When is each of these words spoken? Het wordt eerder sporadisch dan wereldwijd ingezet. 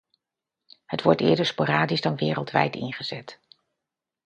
Het 0.85 1.01
wordt 1.03 1.21
eerder 1.21 1.45
sporadisch 1.45 2.01
dan 2.01 2.15
wereldwijd 2.15 2.75
ingezet. 2.75 3.39